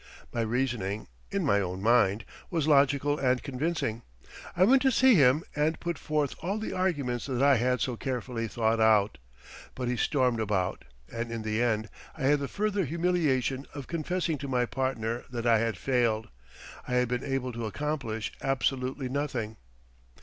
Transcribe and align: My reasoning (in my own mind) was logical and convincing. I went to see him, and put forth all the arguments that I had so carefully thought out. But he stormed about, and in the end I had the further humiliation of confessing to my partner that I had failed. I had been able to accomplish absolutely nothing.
My 0.33 0.41
reasoning 0.41 1.07
(in 1.29 1.45
my 1.45 1.59
own 1.61 1.79
mind) 1.79 2.25
was 2.49 2.67
logical 2.67 3.19
and 3.19 3.43
convincing. 3.43 4.01
I 4.57 4.63
went 4.63 4.81
to 4.81 4.91
see 4.91 5.13
him, 5.13 5.43
and 5.55 5.79
put 5.79 5.99
forth 5.99 6.33
all 6.41 6.57
the 6.57 6.73
arguments 6.73 7.27
that 7.27 7.43
I 7.43 7.57
had 7.57 7.81
so 7.81 7.95
carefully 7.97 8.47
thought 8.47 8.79
out. 8.79 9.19
But 9.75 9.89
he 9.89 9.95
stormed 9.95 10.39
about, 10.39 10.85
and 11.11 11.31
in 11.31 11.43
the 11.43 11.61
end 11.61 11.87
I 12.17 12.23
had 12.23 12.39
the 12.39 12.47
further 12.47 12.83
humiliation 12.85 13.67
of 13.75 13.85
confessing 13.85 14.39
to 14.39 14.47
my 14.47 14.65
partner 14.65 15.23
that 15.29 15.45
I 15.45 15.59
had 15.59 15.77
failed. 15.77 16.29
I 16.87 16.95
had 16.95 17.07
been 17.07 17.23
able 17.23 17.51
to 17.53 17.67
accomplish 17.67 18.31
absolutely 18.41 19.07
nothing. 19.07 19.57